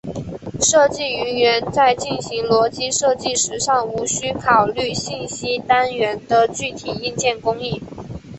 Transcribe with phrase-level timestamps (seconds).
[0.61, 7.79] 设计人员在进行逻辑设计时尚无需考虑信息单元的具体硬件工艺。